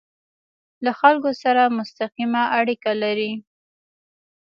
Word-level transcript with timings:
له 0.85 0.91
خلکو 0.99 1.29
سره 1.43 1.73
مستقیمه 1.77 2.43
اړیکه 2.59 2.91
لري. 3.03 3.31